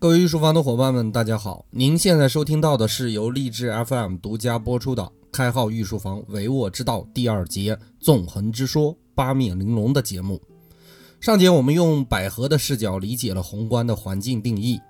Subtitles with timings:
[0.00, 1.66] 各位御书房的伙伴们，大家好！
[1.72, 10.40] 您现在收听到的是由励志 FM 独家播出的《开号御书房唯我之道》第二节“纵横之说，八面玲珑”的节目。
[11.20, 14.80] 上节我们用百合的视角理解了宏观的环境定义，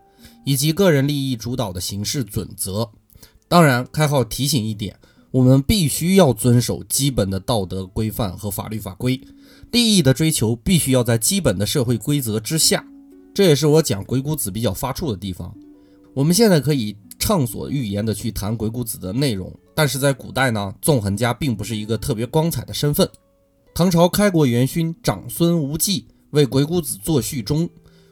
[0.44, 2.88] 以及个人利益主导的行事准则。
[3.48, 4.96] 当然，开号提醒一点，
[5.32, 9.20] 我们必须要遵守基本的道德规范和法律法规，
[9.72, 12.84] 利益的追求必须要在基本的社会规则之下。
[13.32, 15.54] 这也是我讲鬼谷子比较发怵的地方。
[16.12, 23.08] 我们现在可以畅所欲言的去谈鬼谷子的内容，但是在古代呢，纵横家并不是一个特别光彩的身份。
[23.72, 27.68] 唐朝开国元勋长孙无忌为鬼谷子作序中，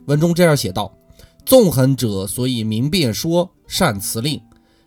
[0.07, 0.97] 文中这样写道
[1.45, 4.41] ：“纵横者，所以明辨说，善辞令，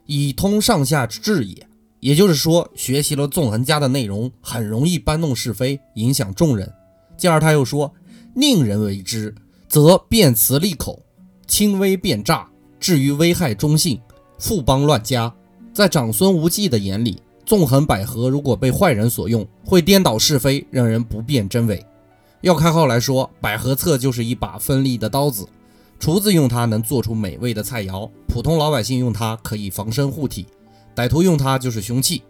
[0.06, 1.68] 以通上下之志也。”
[2.00, 6.74] 也就是说，学习了纵横家的内容，很容易搬弄是非，影响众人。
[7.16, 7.94] 继而他又说
[8.34, 9.36] ：“宁人为之。”
[9.72, 11.02] 则辩辞利口，
[11.48, 12.46] 轻微变诈，
[12.78, 13.98] 至于危害中性，
[14.38, 15.34] 富邦乱家。
[15.72, 21.82] 在长孙无忌的眼里，纵横捭阖如果被坏人所用，会颠倒是非，让人不辨真伪。
[22.42, 25.48] 要开号来说，捭阖策就是一把锋利的刀子，
[26.02, 30.48] 厨子用它能做出美味的菜肴，普通老百姓用它可以防身护体，
[30.94, 32.22] 歹徒用它就是凶器。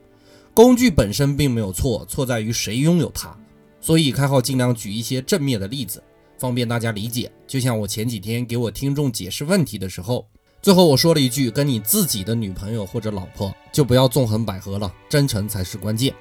[0.54, 3.36] 工具本身并没有错，错在于谁拥有它。
[3.80, 6.04] 所以开号尽量举一些正面的例子。
[6.42, 10.26] 方便大家理解，就像我前几天给我听众解释问题的时候，
[10.60, 16.12] 最后我说了一句：跟你自己的女朋友或者老婆就不要纵横捭阖了，真诚才是关键。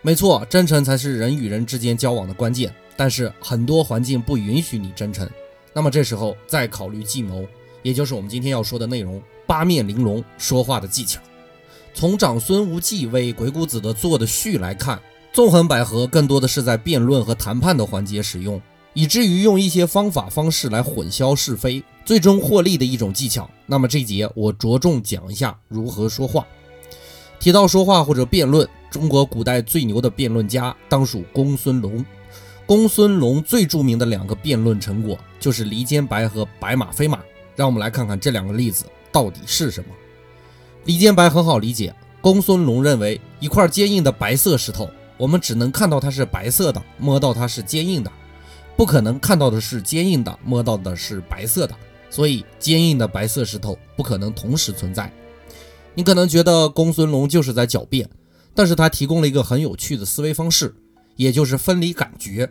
[0.00, 2.74] 没错，真诚才是人与人之间交往的关键。
[2.96, 5.28] 但是很多环境不允许你真诚，
[5.74, 7.46] 那么这时候再考虑计谋，
[7.82, 11.20] 也就是我们今天要说的内容——八面玲珑说话的技巧。
[11.92, 14.98] 从长孙无忌为鬼谷子的做的序来看，
[15.34, 18.58] 纵横捭阖更多的是在辩论和谈判的环节使用。
[18.92, 23.48] 以至于用一些方法方式来混淆是非，最终获利的一种技巧。
[23.66, 26.46] 那么这节我着重讲一下如何说话。
[27.38, 32.04] 提到说话或者辩论，中国古代最牛的辩论家当属公孙龙。
[32.66, 37.20] 公孙龙最著名的两个辩论成果就是离间白和白马非马。
[37.56, 39.88] 让我们来看看这两个例子到底是什么。
[40.84, 48.10] 离间白很好理解，公孙龙认为一块坚硬的白色石头，我们只能看到它是白色的，摸到它是坚硬的。
[48.80, 51.76] 不可能看到的是坚硬的，摸到的是白色的，
[52.08, 55.12] 所以坚硬的白色石头不可能同时存在。
[55.92, 58.08] 你可能觉得公孙龙就是在狡辩，
[58.54, 60.74] 但是他提供了一个很有趣的思维方式，
[61.16, 62.50] 也就是分离感觉。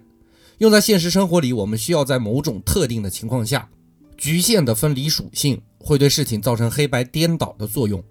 [0.60, 3.68] 用在现实生活里，我们需要在某种特定的情况下，
[4.16, 8.04] 局限的分离属性会对事情造成黑白颠倒的作用。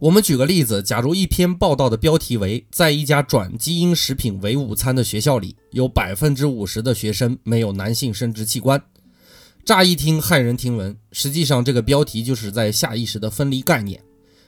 [0.00, 8.82] 我们举个例子，假如一篇报道的标题为“在一家转基因食品为午餐的学校里，有百分之五十的学生没有男性生殖器官”，
[9.62, 14.02] 乍一听骇人听闻，实际上这个标题就是在下意识的分离概念。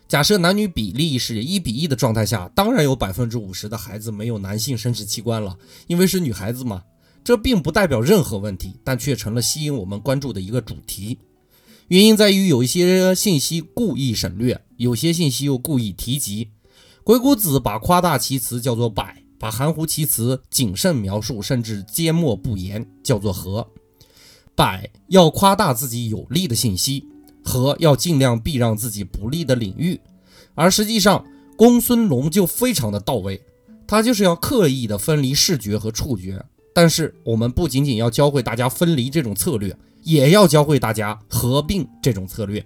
[0.08, 5.54] 假设男女比例是一比一的状态下，当然有百分之五十的孩子没有男性生殖器官了，
[5.86, 6.82] 因为是女孩子嘛。
[7.22, 11.18] 这并不代表任何问题，但却成了吸引我们关注的一个主题。
[11.88, 16.48] 原因在于有一些信息故意省略，有些信息又故意提及。
[17.04, 23.68] 鬼谷子把夸大其词叫做百，把含糊其辞、谨慎描述甚至缄默不言叫做和。
[24.54, 27.04] 百要夸大自己有利的信息，
[27.44, 30.00] 和要尽量避让自己不利的领域。
[30.54, 31.24] 而实际上，
[31.56, 33.42] 公孙龙就非常的到位，
[33.86, 36.42] 他就是要刻意的分离视觉和触觉。
[36.74, 39.76] 但是我们不仅仅要教会大家分离这种策略。
[40.02, 42.64] 也要教会大家合并这种策略，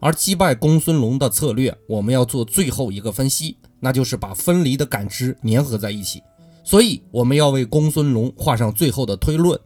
[0.00, 6.22] 而击败公孙龙的策略，我们要做最后一个分析，那就是把分离的感知粘合在一起。
[6.62, 9.58] 所以我们要为公孙龙画上最后的推论。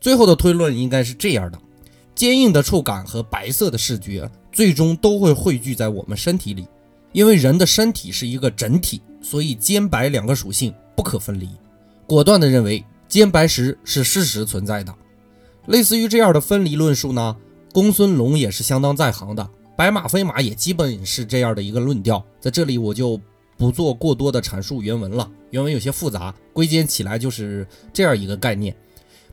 [0.00, 1.58] 最后的推论应该是这样的：
[2.14, 6.66] 坚硬的触感和白色的视觉，最终都会汇聚在我们身体里，
[7.12, 11.48] 因为人的身体是一个整体，所以坚白两个属性不可分离。
[12.06, 14.94] 果断地认为，坚白石是事实存在的。
[15.68, 17.36] 类似于这样的分离论述呢，
[17.74, 19.48] 公孙龙也是相当在行的。
[19.76, 23.20] 白马非马也基本是这样的一个论调，在这里我就
[23.58, 28.74] 不做过多的阐述原文了，原文有些复杂，归结起来就是这样一个概念：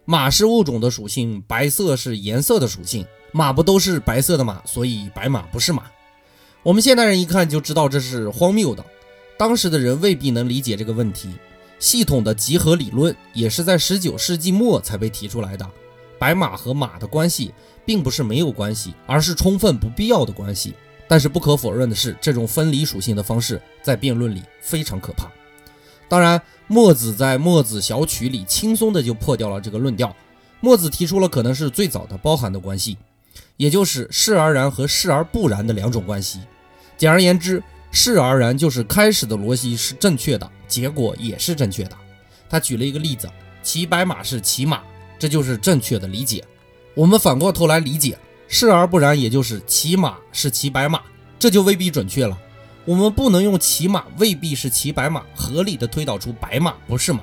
[0.03, 5.83] 马是物种的属性，白色是颜色的属性，马不都是白色的马，所以白马不是马。
[6.63, 8.83] 我们现代人一看就知道这是荒谬的，
[9.37, 11.29] 当时的人未必能理解这个问题。
[11.79, 15.65] 系统的集合理论也是在十九世纪末才被提出来的。
[16.19, 17.53] 白马和马的关系
[17.85, 20.73] 并不是没有关系，而是充分不必要的关系。
[21.07, 25.31] 但是不可否认的是，这种分离属性的方式在辩论里非常可怕。
[26.07, 30.15] 当然，墨子在《墨子小曲》里轻松的就破掉了这个论调。
[30.61, 32.97] 墨子提出了可能是最早的包含的关系，
[33.57, 36.39] 也就是是而然和是而不然的两种关系。
[36.97, 37.61] 简而言之，
[37.91, 41.95] 是而然就是开始的逻辑是正确的，结果也是正确的。
[42.49, 43.29] 他举了一个例子：
[43.61, 44.81] 骑白马是骑马，
[45.17, 46.43] 这就是正确的理解。
[46.93, 48.17] 我们反过头来理解，
[48.47, 51.01] 视而不然，也就是骑马是骑白马，
[51.37, 52.37] 这就未必准确了。
[52.85, 57.21] 我们不能用骑马未必是骑白马，合理的推导出白马不是马，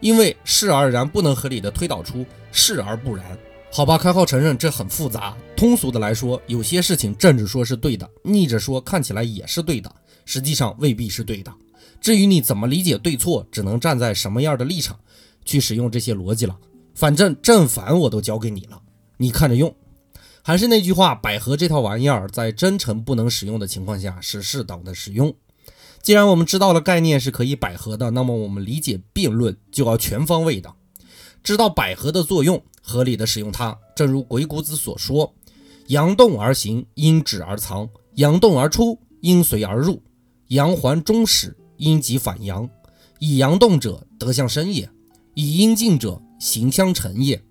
[0.00, 3.36] 因为视而然不能合理的推导出视而不然。
[3.72, 5.36] 好吧，开号承认这很复杂。
[5.56, 9.92] 通俗的来说，有些事情正着说是对的，逆着说看起来也是对的，
[10.24, 11.52] 实际上未必是对的。
[12.00, 14.98] 至于你怎么理解对错，只能站在什么样的立场
[15.44, 16.56] 去使用这些逻辑了。
[16.96, 18.80] 反正正反我都交给你了，
[19.18, 19.72] 你看着用。
[20.42, 25.34] 还是那句话，百合这套玩意儿在真诚不能使用的情况下是适当的使用。
[26.00, 30.72] 既然我们知道了概念是可以百合的，那么我们理解辩论就要全方位的，
[31.42, 32.62] 知道百合的作用。
[32.80, 35.34] 合理的使用它，正如鬼谷子所说
[35.88, 40.00] ：“阳动而行，因止而藏；阳动而出，因随而入。
[40.48, 42.70] 阳还中始，阴极反阳。
[43.18, 44.86] 以阳动者，德相生也；
[45.34, 47.42] 以阴静者，行相成也。”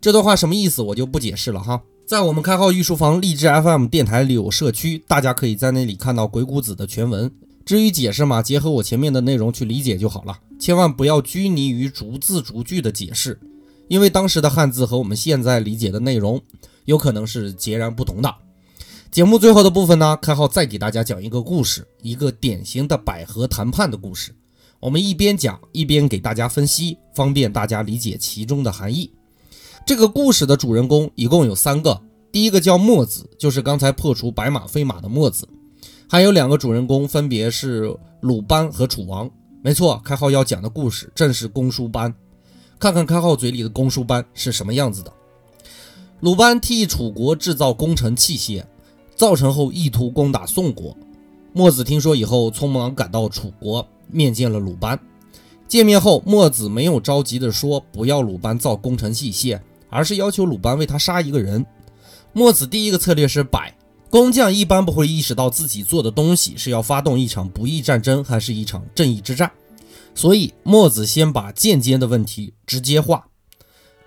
[0.00, 1.82] 这段话什么意思，我就不解释了哈。
[2.06, 7.32] 在我们开号御书房励志 FM 电台里有社区，大家可以在那里看到鬼谷子的全文。
[7.64, 13.40] 至于解释嘛，结合我前面的内容去理解就好了，千万不要拘泥于逐字逐句的解释。
[13.88, 16.40] 因为当时的汉字和我们现在理解的内容
[16.84, 18.34] 有可能是截然不同的。
[19.10, 24.34] 节目最后的部分呢，开号再给大家讲一个故事，一个典型的百合谈判的故事。
[24.84, 29.10] 我们一边讲一边给大家分析，方便大家理解其中的含义。
[29.86, 31.98] 这个故事的主人公一共有三个，
[32.30, 35.48] 第一个叫墨子，就是刚才破除白马非马的墨子。
[36.06, 39.30] 还有两个主人公，分别是鲁班和楚王。
[39.62, 42.14] 没错，开号要讲的故事正是公输班。
[42.78, 45.10] 看看开号嘴里的公输班是什么样子的。
[46.20, 48.62] 鲁班替楚国制造工程器械，
[49.16, 50.94] 造成后意图攻打宋国。
[51.54, 54.98] 墨子听说以后，匆忙赶到楚国面见了鲁班。
[55.66, 61.64] 见面后，墨子没有着急的说不要鲁班造工程器械，而是要求鲁班为他杀一个人。
[62.32, 63.74] 墨子第一个策略是摆，
[64.10, 69.50] 工匠一般不会意识到自己做的东西是要发动一场不义战争，还是一场正义之战。
[70.14, 73.26] 所以墨子先把间接的问题直接化，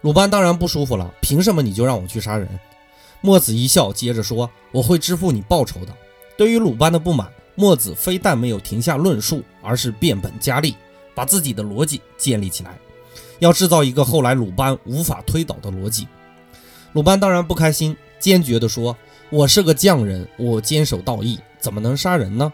[0.02, 2.48] 鲁班当然不舒服了，凭什么你就让我去杀人？
[3.20, 5.94] 墨子一笑，接着说：“我会支付你报酬的。”
[6.38, 7.28] 对于鲁班的不满，
[7.60, 10.76] 墨子非但没有停下论述，而是变本加厉，
[11.16, 12.78] 把自己的逻辑建立起来，
[13.40, 16.08] 要制造一个后来鲁班无法推倒的逻辑。
[16.94, 18.96] 鲁班当然不开心，坚决地说
[19.32, 22.54] ：“我是个匠人，我坚守道义，怎么能杀人呢？”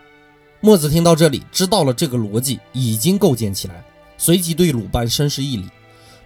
[0.61, 3.83] 墨子听到这里，知道了这个逻辑已经构建起来，
[4.17, 5.65] 随即对鲁班深施一礼。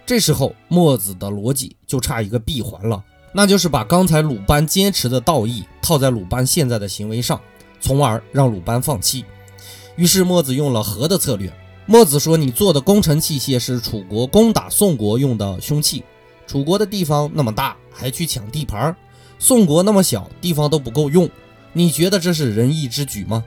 [0.06, 3.02] 这时候，墨子的逻辑就差一个闭环了，
[3.32, 7.40] 那就是把刚才鲁班坚持的道义套在鲁班现在的行为上，
[7.80, 9.24] 从而让鲁班放弃。
[9.96, 11.52] 于是，墨子用了和的策略。
[11.86, 16.04] 墨子说：“你做的工程器械是楚国攻打宋国用的凶器，
[16.46, 18.92] 楚国的地方那么大，还去抢地盘；
[19.38, 21.28] 宋国那么小，地方都不够用。
[21.72, 23.42] 你觉得这是仁义之举吗？”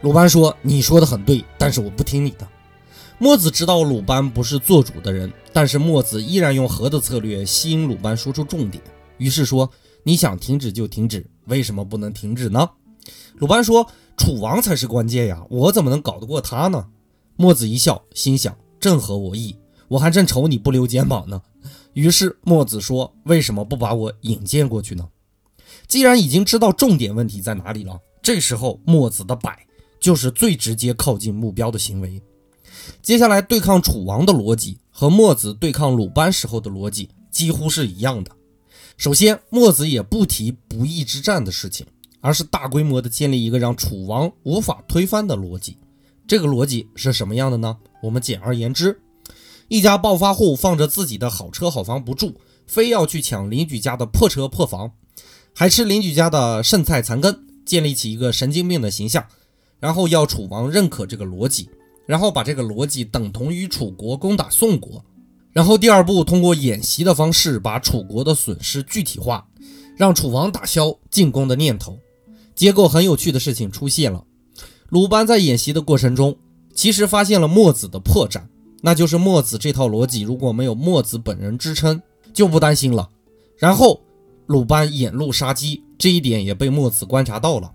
[0.00, 2.48] 鲁班说：“你说的很对，但是我不听你的。”
[3.20, 8.82] 墨子知道鲁班不是做主的人，但是墨子依然用和的策略吸引鲁班说出重点，
[9.18, 9.70] 于是说
[10.04, 12.66] ：“你想停止就停止，为什么不能停止呢？”
[13.38, 16.86] 鲁班说：“楚王才是关键呀，我怎么能搞得过他呢？”
[17.36, 19.56] 墨子一笑，心想：“正合我意，
[19.88, 21.40] 我还正愁你不留肩膀呢。”
[21.94, 25.08] 于是墨子说：“为什么不把我引荐过去呢？
[25.86, 29.64] 既然已经知道重点问题在哪里了，这时候墨子的摆。”
[30.00, 32.22] 就是最直接靠近目标的行为。
[33.02, 38.30] 接下来对抗楚王的逻辑和墨子对抗鲁班时候的逻辑几乎是一样的。
[38.96, 41.84] 首先，墨子也不提不义之战的事情，
[42.20, 45.76] 而是大规模的建立一个让楚王无法推翻的逻辑。
[46.26, 47.78] 这个逻辑是什么样的呢？
[48.02, 49.00] 我们简而言之，
[49.68, 52.34] 一家暴发户放着自己的好车好房不住，
[52.66, 54.92] 非要去抢邻居家的破车破房，
[55.54, 59.24] 还吃邻居家的剩菜残羹，建立起一个神经病的形象。
[59.80, 61.70] 然后要楚王认可这个逻辑，
[62.04, 65.04] 然后把这个逻辑等同于楚国攻打宋国，
[65.52, 69.46] 然后第二步通过演习的方式把楚国的损失具体化，
[69.96, 71.96] 让楚王打消进攻的念头。
[72.58, 74.24] 结果很有趣的事情出现了，
[74.88, 76.36] 鲁班在演习的过程中，
[76.74, 78.42] 其实发现了墨子的破绽，
[78.82, 82.02] 那就是墨子这套逻辑如果没有墨子本人支撑，
[82.34, 83.08] 就不担心了。
[83.58, 84.00] 然后
[84.46, 87.70] 鲁班眼露杀机，这一点也被墨子观察到了。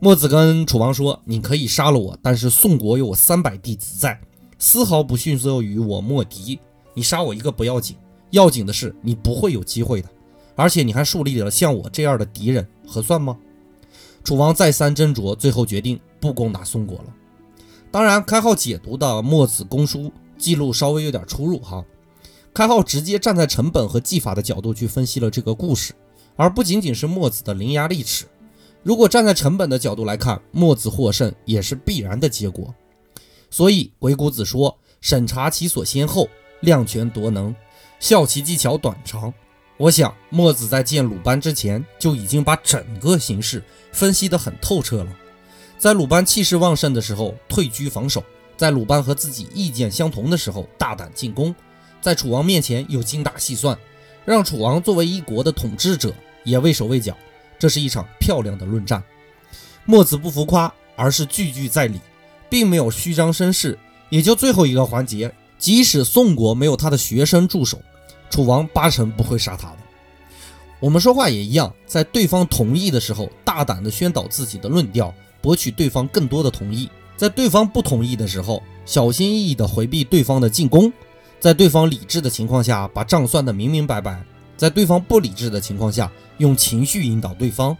[0.00, 4.20] 墨子跟楚王说：“你可以杀了我，但是宋国有我三百弟子在，
[4.58, 6.60] 丝毫不逊色于我墨敌。
[6.92, 7.96] 你杀我一个不要紧，
[8.32, 10.08] 要紧的是你不会有机会的。
[10.56, 13.34] 而且你还树立了像我这样的敌人，合算吗？
[14.22, 17.06] 楚王再三斟酌，最后决定不攻打宋国了。
[17.90, 21.84] 当然，开号解读的墨子公书记录稍微有点出入哈。
[22.52, 25.94] 开号直接站在成本和技法的角度去分析了这个故事，
[26.36, 28.26] 而不仅仅是墨子的伶牙俐齿。
[28.82, 32.74] 如果站在成本的角度来看，墨子获胜也是必然的结果。
[33.50, 36.28] 所以鬼谷子说：“审查其所先后，
[36.60, 37.54] 量权夺能，
[37.98, 39.32] 效其技巧短长。”
[39.80, 45.06] 我想，墨子在见鲁班之前就已经把整个形势分析得很透彻了。
[45.78, 48.20] 在鲁班气势旺盛的时候，退居防守；
[48.58, 51.54] 在鲁班和自己意见相同的时候，大胆进攻；
[52.02, 53.74] 在楚王面前又精打细算，
[54.26, 56.12] 让楚王作为一国的统治者
[56.44, 57.16] 也畏手畏脚。
[57.58, 59.02] 这是一场漂亮的论战。
[59.86, 61.98] 墨子不浮夸，而是句句在理，
[62.50, 63.78] 并没有虚张声势。
[64.10, 67.80] 也就最后一个环节，即使宋国没有他的学生助手。
[68.30, 69.76] 楚王八成不会杀他的。
[70.78, 80.90] 我们说话也一样，在对方同意的时候，大胆地宣导自己的论调，博取对方更多的同意；在对方不同意的时候，小心翼翼地回避对方的进攻；
[81.38, 84.14] 在对方理智的情况下，把账算得明明白白；
[84.56, 87.76] 在对方不理智的情况下，用情绪引导对方；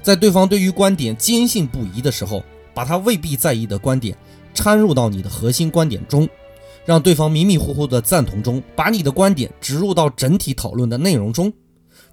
[0.00, 4.16] 在对方对于观点坚信不疑的时候，把他未必在意的观点
[4.54, 6.28] 掺入到你的核心观点中。
[6.86, 11.52] 让对方迷迷糊糊的赞同中，把你的观点植入到整体讨论的内容中，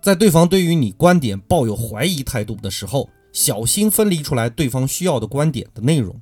[0.01, 6.19] 在对方对于你观点抱有怀疑态度的时候，小心分离出来对方需要的观点的内容，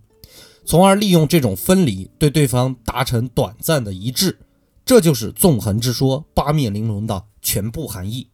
[0.65, 4.37] 从而利用这种分离对对方达成短暂的一致。
[4.83, 8.27] 这就是纵横之说八面玲珑的全部含义。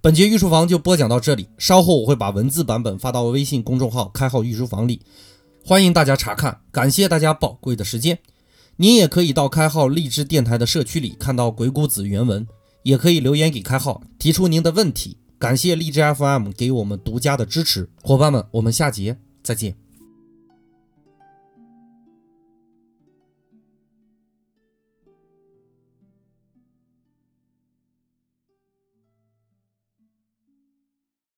[0.00, 5.02] 本节御书房就播讲到这里，稍后我会把文字版本发到微信公众号“开号御书房”里，
[5.62, 6.62] 欢迎大家查看。
[6.72, 8.18] 感谢大家宝贵的时间。
[8.76, 12.46] 您也可以到开号励志电台的社区里看到鬼谷子原文，
[12.82, 15.18] 也可以留言给开号提出您的问题。
[15.38, 19.81] 感谢荔枝 FM 给我们独家的支持，伙伴们，我们下节再见。